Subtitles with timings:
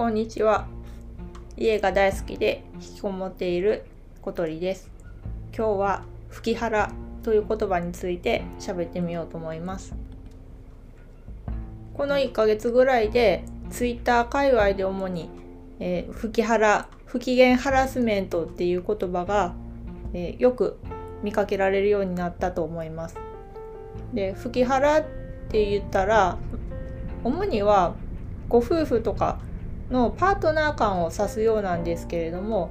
[0.00, 0.66] こんにちは。
[1.58, 3.84] 家が大好きで引きこもっている
[4.22, 4.88] 小鳥です。
[5.54, 6.90] 今日は吹き腹
[7.22, 9.94] という言葉について喋ってみようと思います。
[11.92, 15.28] この1ヶ月ぐらいで Twitter 界隈で主に、
[15.80, 19.52] えー、吹き腹、不機嫌ハラスメントっていう言葉が、
[20.14, 20.78] えー、よく
[21.22, 23.18] 見かけられるようになったと思います。
[24.14, 25.04] で、吹き腹っ
[25.50, 26.38] て言ったら
[27.22, 27.96] 主には
[28.48, 29.38] ご夫婦とか
[29.90, 32.70] のパートナー間を指すようなんですけれども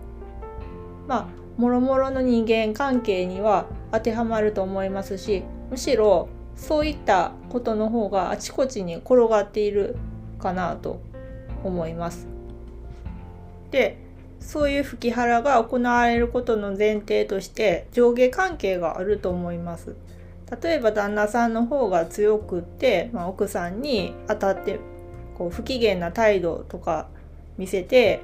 [1.08, 9.98] まあもろもろの人間関係には当てはまると思いますしむしろそういったことの方があちこちに転がっている
[10.40, 11.02] かなと
[11.64, 12.28] 思います。
[13.72, 13.98] で
[14.40, 19.96] そういう吹き腹が行われることの前提として上下関係があると思います。
[20.62, 24.80] 例えば旦那さんの方が強くって、まあ、奥さんに当たって
[25.40, 27.08] こう不機嫌な態度とか
[27.58, 28.22] 見せて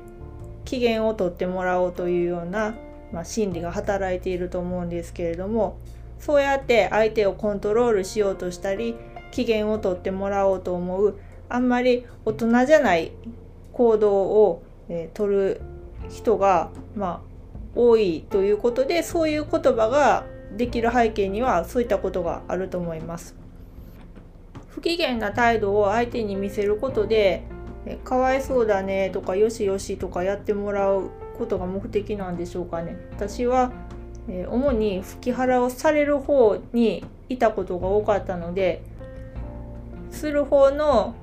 [0.65, 2.75] 機嫌を取ってもらおうというような、
[3.13, 5.77] まあ、心理が働いていると思うんですけれども
[6.19, 8.95] そうやって相手をコントロールしようとしたり
[9.31, 13.13] 機嫌を取ってもらおうと思うあんまり大人じゃない
[13.71, 15.61] 行動を、えー、取る
[16.09, 17.21] 人が、まあ、
[17.75, 20.25] 多いということでそういう言葉が
[20.57, 23.44] できる背景にはそういったことがあると思います。
[24.75, 27.43] 不機嫌な態度を相手に見せることで
[28.03, 32.97] 「かわいそうだね」とか「よしよし」とかやってもらうことが目的なんでしょうかね。
[33.11, 33.71] 私は、
[34.27, 38.81] え主に吹き腹をされる方にいたことが多かったので
[40.11, 41.13] する方の、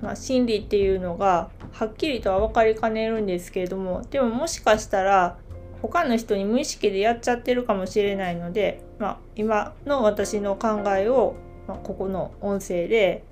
[0.00, 5.38] まあ、心理っていうのがはっきりとは分かりかねるんですけれどもでももしかしたら
[5.82, 11.34] 他の人に無意識でやっちゃってるかもしれないので、まあ、今の私の考えを
[11.70, 13.22] まあ、ここの音声で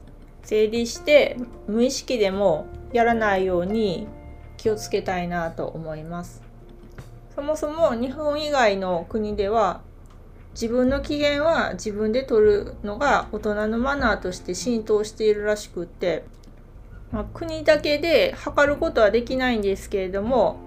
[0.44, 1.36] 整理して
[1.66, 4.06] 無意識でもやらないように
[4.56, 6.40] 気をつけたいなと思います。
[7.34, 9.80] そもそも日本以外の国では
[10.52, 16.24] 自分の機嫌は自分で取るのが大人のマナーとして浸透しているらしくって、
[17.10, 20.58] まあ、国だけで測ることはできないんですけれども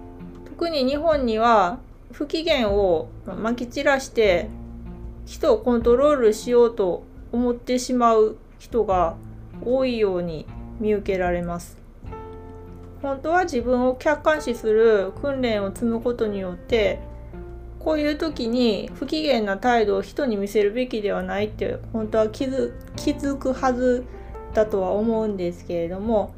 [0.44, 1.78] 特に日本には
[2.12, 4.48] 不機嫌をまき散らして
[5.24, 9.16] 人をコントロールしようと思ってしまう人が
[9.64, 10.46] 多いように
[10.78, 11.76] 見受けられます。
[13.02, 17.00] 本当は自分を客観視する訓練を積むことによって
[17.80, 24.04] こういう時に不機嫌な態度を人に見せるべきではないって本当は気づ気づくはず
[24.54, 26.32] だとは思うんですけれども、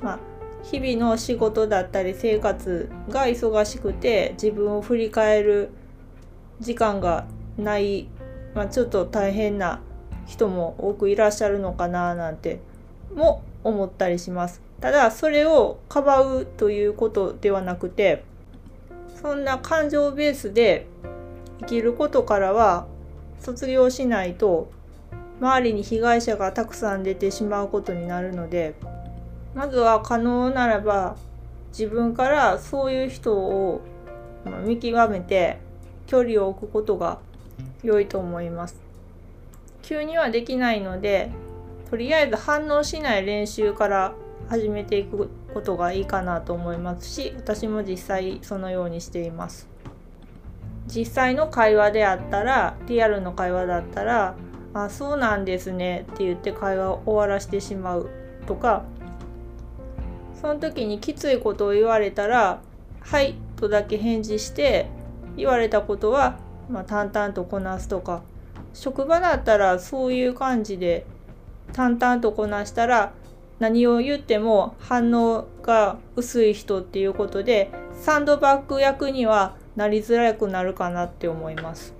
[0.00, 0.18] まあ、
[0.62, 5.70] 日々の仕事だったり生活が忙しくて自分を振り返る
[6.60, 7.26] 時間が
[7.58, 8.08] ない、
[8.54, 9.82] まあ、ちょっと大変な
[10.26, 12.60] 人も多くいらっしゃるのかななんて
[13.14, 14.66] も思ったりします。
[14.80, 18.24] ただそれをかばうということではなくて
[19.20, 20.86] そんな感情ベースで
[21.60, 22.86] 生きることからは
[23.40, 24.70] 卒業しないと
[25.40, 28.74] 周りに被害者がたくさん出てしまうことになるので
[29.54, 31.16] まずは可能ならば
[31.70, 33.80] 自分からそういう人を
[34.64, 35.58] 見極めて
[36.06, 37.18] 距離を置くことが
[37.82, 38.85] 良いと思います。
[39.86, 41.30] 急にはできないので
[41.88, 44.14] とりあえず反応しない練習から
[44.48, 49.68] 始めていくことがいいかなと思いますし私も実際そのようにしています。
[50.86, 54.34] 実際の会話であったらリアルの会話だったら
[54.72, 58.08] 「あそうなんですね」って言って会話を終わらしてしまう
[58.46, 58.84] とか
[60.40, 62.60] その時にきついことを言われたら
[63.02, 64.86] 「はい」とだけ返事して
[65.36, 66.38] 言われたことは、
[66.70, 68.22] まあ、淡々とこなすとか
[68.76, 71.06] 職場だったらそういう感じで
[71.72, 73.12] 淡々とこなしたら
[73.58, 81.94] 何を言っても反応が薄い人っていうことでサンドバッグ役にはなりづらくなるかなって思います。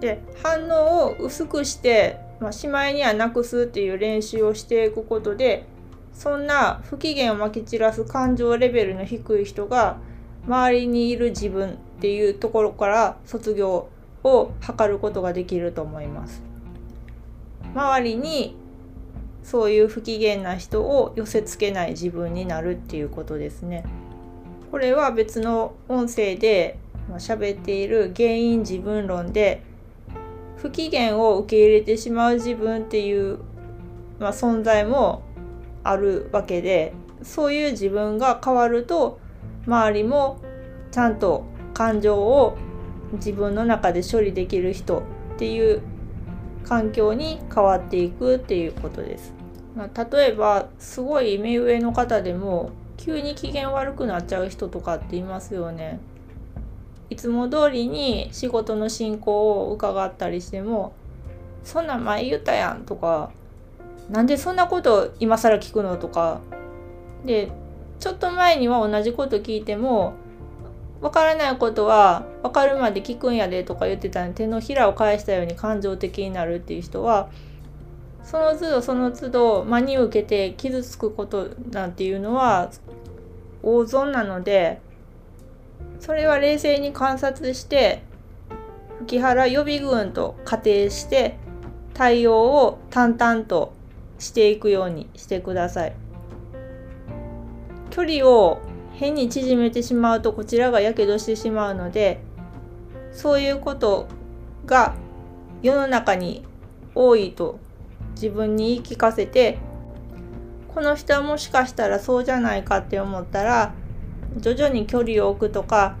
[0.00, 5.66] で反応を薄くして、まあ、しまいにはなくすっていう練習をしていくことで
[6.12, 9.98] そんな不機嫌をまき散らす感情レベルの低い人が
[10.46, 13.88] 周りにいる自分っていうところから卒業
[14.26, 16.42] を測ることができると思います。
[17.74, 18.56] 周りに
[19.42, 23.84] そういう不機嫌な人を寄せつけない自分になるっていうことですね。
[24.72, 26.78] これは別の音声で
[27.12, 29.62] 喋っている原因自分論で
[30.56, 33.38] 不機嫌を受け入れてしまう自分っていう、
[34.18, 35.22] まあ、存在も
[35.84, 39.20] あるわけでそういう自分が変わると
[39.66, 40.40] 周りも
[40.90, 42.56] ちゃんと感情を
[43.12, 45.02] 自分の中で処理できる人
[45.34, 45.82] っていう
[46.64, 49.32] 環境に変わっていくっていうことです。
[49.76, 56.00] ま、例えばすごい目上の方でも急に機嫌悪くなっちゃう人とかっていますよね。
[57.08, 60.92] いつも通りに仕事の進行を伺ったりしても
[61.62, 63.30] 「そんな前言ったやん」とか
[64.10, 66.40] 「なんでそんなこと今更聞くの?」とか
[67.24, 67.50] で
[68.00, 70.14] ちょっと前には同じこと聞いても
[71.00, 77.28] 分からないことは分かるまで聞くんやでとか言ってたのに手のひらを返したように感情的になるっていう人は
[78.22, 82.70] その都度その都度真に受けて傷つくことなんていうのは
[83.62, 84.80] 大損なので
[86.00, 88.02] それは冷静に観察して
[89.00, 91.36] 吹原予備軍と仮定して
[91.94, 93.72] 対応を淡々と
[94.18, 95.94] していくようにしてください。
[97.90, 98.60] 距離を
[98.96, 102.20] 変に縮めてしまうとこちらがやけどしてしまうので
[103.12, 104.08] そういうこと
[104.64, 104.94] が
[105.62, 106.44] 世の中に
[106.94, 107.58] 多いと
[108.14, 109.58] 自分に言い聞かせて
[110.74, 113.74] この人はもしかしたらそうじゃないかって思ったら
[114.38, 115.96] 徐々に距離を置くとか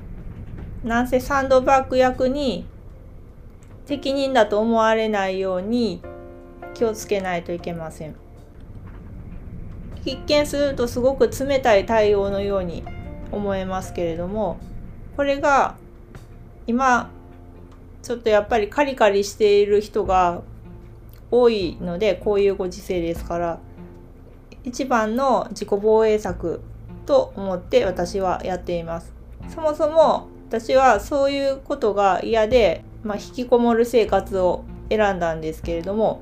[0.82, 2.66] なんせサンドバッグ役に
[3.86, 6.02] 適任だと思われないように
[6.74, 8.25] 気をつけないといけません。
[10.06, 12.84] 一見するとすごく冷たい対応のように
[13.32, 14.58] 思えますけれども
[15.16, 15.76] これが
[16.66, 17.10] 今
[18.02, 20.42] ちょっとやっぱりカリカリしている人が
[21.30, 23.58] 多いのでこういうご時世ですから
[24.62, 26.60] 一番の自己防衛策
[27.04, 29.12] と思って私はやっています。
[29.48, 36.20] そもそも私はそういうことが嫌で、まあ、引きこもる生活を選んだんですけれども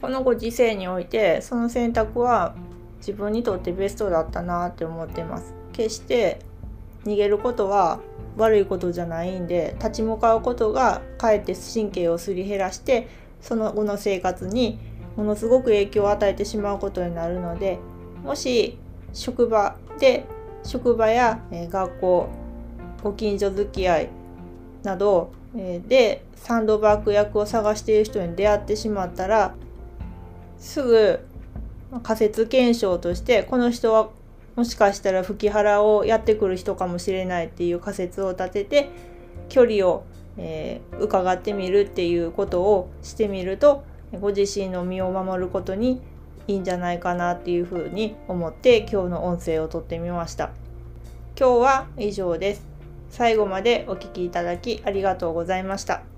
[0.00, 2.54] このご時世においてその選択は
[2.98, 5.54] 自分にとってベストだったなって思ってます。
[5.72, 6.40] 決して
[7.04, 8.00] 逃げることは
[8.36, 13.08] 悪いことじゃないんで立ち向かうことがかえって神経をすり減らして
[13.40, 14.78] その後の生活に
[15.16, 17.78] ものすごく影響を与えてしまうことになるので
[18.22, 18.76] もし
[19.12, 20.26] 職場で
[20.64, 22.28] 職場や、学校
[23.02, 24.08] ご近所付き合い
[24.82, 29.54] など、でサンドバッグ役を探している人に出会ってしまったら
[30.58, 31.20] すぐ
[32.02, 34.10] 仮説検証としてこの人は
[34.56, 38.88] もしかしたら吹き腹をやってくる人かもしれないっていう仮説を立てて
[39.48, 40.04] 距離を、
[40.38, 43.84] えー、伺ってみるっていうことをしてみると
[44.20, 46.00] ご自身の身を守ることに
[46.48, 50.50] いいんじゃないかなっていうふうに思って今日の音声をとってみました。
[51.38, 52.66] 今日は以上です。
[53.10, 56.15] 最後までお聴きいただきありがとうございました。